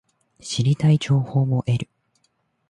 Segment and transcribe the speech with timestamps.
[0.39, 1.89] 知りたい情報を得る